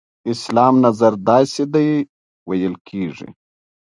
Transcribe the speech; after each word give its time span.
اسلام 0.31 0.73
نظر 0.85 1.13
داسې 1.29 1.63
دی 1.73 1.89
ویل 2.49 2.75
کېږي. 2.87 3.29